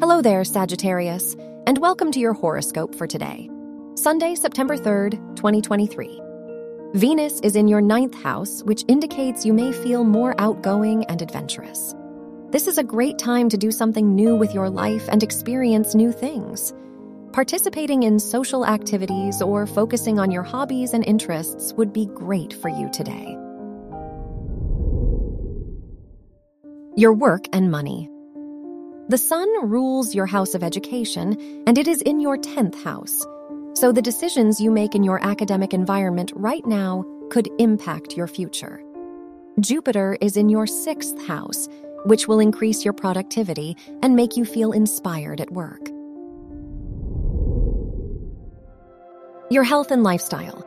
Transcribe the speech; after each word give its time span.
Hello 0.00 0.22
there, 0.22 0.44
Sagittarius, 0.44 1.34
and 1.66 1.76
welcome 1.78 2.12
to 2.12 2.20
your 2.20 2.32
horoscope 2.32 2.94
for 2.94 3.08
today, 3.08 3.50
Sunday, 3.96 4.36
September 4.36 4.76
3rd, 4.76 5.34
2023. 5.34 6.22
Venus 6.94 7.40
is 7.40 7.56
in 7.56 7.66
your 7.66 7.80
ninth 7.80 8.14
house, 8.14 8.62
which 8.62 8.84
indicates 8.86 9.44
you 9.44 9.52
may 9.52 9.72
feel 9.72 10.04
more 10.04 10.40
outgoing 10.40 11.04
and 11.06 11.20
adventurous. 11.20 11.96
This 12.50 12.68
is 12.68 12.78
a 12.78 12.84
great 12.84 13.18
time 13.18 13.48
to 13.48 13.58
do 13.58 13.72
something 13.72 14.14
new 14.14 14.36
with 14.36 14.54
your 14.54 14.70
life 14.70 15.08
and 15.08 15.20
experience 15.20 15.96
new 15.96 16.12
things. 16.12 16.72
Participating 17.32 18.04
in 18.04 18.20
social 18.20 18.64
activities 18.64 19.42
or 19.42 19.66
focusing 19.66 20.20
on 20.20 20.30
your 20.30 20.44
hobbies 20.44 20.94
and 20.94 21.04
interests 21.04 21.72
would 21.72 21.92
be 21.92 22.06
great 22.06 22.52
for 22.52 22.68
you 22.68 22.88
today. 22.92 23.36
Your 26.96 27.12
work 27.14 27.46
and 27.52 27.68
money. 27.68 28.08
The 29.08 29.16
sun 29.16 29.48
rules 29.66 30.14
your 30.14 30.26
house 30.26 30.54
of 30.54 30.62
education, 30.62 31.64
and 31.66 31.78
it 31.78 31.88
is 31.88 32.02
in 32.02 32.20
your 32.20 32.36
10th 32.36 32.82
house. 32.84 33.24
So 33.72 33.90
the 33.90 34.02
decisions 34.02 34.60
you 34.60 34.70
make 34.70 34.94
in 34.94 35.02
your 35.02 35.24
academic 35.24 35.72
environment 35.72 36.30
right 36.36 36.66
now 36.66 37.06
could 37.30 37.48
impact 37.58 38.18
your 38.18 38.26
future. 38.26 38.82
Jupiter 39.60 40.18
is 40.20 40.36
in 40.36 40.50
your 40.50 40.66
6th 40.66 41.26
house, 41.26 41.68
which 42.04 42.28
will 42.28 42.38
increase 42.38 42.84
your 42.84 42.92
productivity 42.92 43.78
and 44.02 44.14
make 44.14 44.36
you 44.36 44.44
feel 44.44 44.72
inspired 44.72 45.40
at 45.40 45.50
work. 45.52 45.88
Your 49.50 49.64
health 49.64 49.90
and 49.90 50.02
lifestyle. 50.02 50.66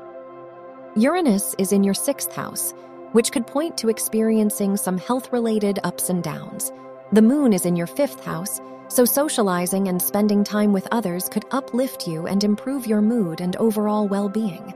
Uranus 0.95 1.53
is 1.59 1.71
in 1.71 1.83
your 1.83 1.93
6th 1.93 2.33
house, 2.33 2.73
which 3.11 3.31
could 3.31 3.45
point 3.45 3.77
to 3.77 3.89
experiencing 3.89 4.77
some 4.77 4.97
health 4.97 5.31
related 5.31 5.77
ups 5.83 6.09
and 6.09 6.23
downs. 6.23 6.71
The 7.13 7.21
moon 7.21 7.51
is 7.51 7.65
in 7.65 7.75
your 7.75 7.87
fifth 7.87 8.23
house, 8.23 8.61
so 8.87 9.03
socializing 9.03 9.89
and 9.89 10.01
spending 10.01 10.45
time 10.45 10.71
with 10.71 10.87
others 10.93 11.27
could 11.27 11.43
uplift 11.51 12.07
you 12.07 12.25
and 12.25 12.41
improve 12.41 12.87
your 12.87 13.01
mood 13.01 13.41
and 13.41 13.53
overall 13.57 14.07
well 14.07 14.29
being. 14.29 14.73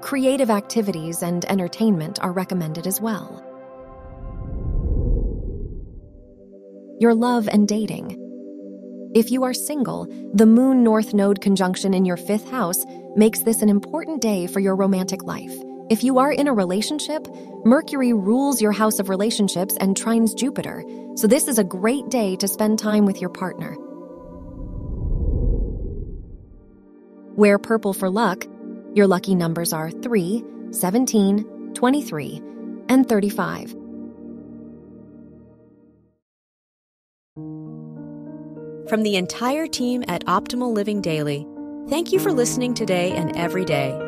Creative 0.00 0.48
activities 0.48 1.22
and 1.22 1.44
entertainment 1.44 2.20
are 2.22 2.32
recommended 2.32 2.86
as 2.86 3.02
well. 3.02 3.44
Your 7.00 7.14
love 7.14 7.48
and 7.48 7.68
dating. 7.68 8.16
If 9.14 9.30
you 9.30 9.44
are 9.44 9.52
single, 9.52 10.06
the 10.32 10.46
Moon 10.46 10.82
North 10.82 11.12
Node 11.12 11.42
conjunction 11.42 11.92
in 11.92 12.06
your 12.06 12.16
fifth 12.16 12.48
house 12.50 12.82
makes 13.14 13.40
this 13.40 13.60
an 13.60 13.68
important 13.68 14.22
day 14.22 14.46
for 14.46 14.60
your 14.60 14.74
romantic 14.74 15.22
life. 15.22 15.54
If 15.90 16.04
you 16.04 16.18
are 16.18 16.30
in 16.30 16.48
a 16.48 16.52
relationship, 16.52 17.26
Mercury 17.64 18.12
rules 18.12 18.60
your 18.60 18.72
house 18.72 18.98
of 18.98 19.08
relationships 19.08 19.74
and 19.80 19.96
trines 19.96 20.36
Jupiter, 20.36 20.84
so 21.14 21.26
this 21.26 21.48
is 21.48 21.58
a 21.58 21.64
great 21.64 22.10
day 22.10 22.36
to 22.36 22.46
spend 22.46 22.78
time 22.78 23.06
with 23.06 23.22
your 23.22 23.30
partner. 23.30 23.74
Wear 27.36 27.58
purple 27.58 27.94
for 27.94 28.10
luck. 28.10 28.44
Your 28.94 29.06
lucky 29.06 29.34
numbers 29.34 29.72
are 29.72 29.90
3, 29.90 30.44
17, 30.72 31.72
23, 31.72 32.42
and 32.90 33.08
35. 33.08 33.70
From 38.90 39.02
the 39.02 39.16
entire 39.16 39.66
team 39.66 40.04
at 40.06 40.24
Optimal 40.26 40.72
Living 40.72 41.00
Daily, 41.00 41.46
thank 41.88 42.12
you 42.12 42.18
for 42.18 42.32
listening 42.32 42.74
today 42.74 43.12
and 43.12 43.34
every 43.36 43.64
day 43.64 44.07